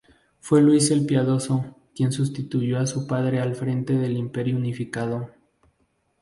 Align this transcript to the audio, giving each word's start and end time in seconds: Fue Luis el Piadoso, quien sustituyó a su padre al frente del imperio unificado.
Fue 0.39 0.63
Luis 0.63 0.89
el 0.89 1.05
Piadoso, 1.05 1.75
quien 1.93 2.11
sustituyó 2.11 2.79
a 2.79 2.87
su 2.87 3.05
padre 3.05 3.39
al 3.39 3.53
frente 3.53 3.93
del 3.93 4.17
imperio 4.17 4.55
unificado. 4.57 5.29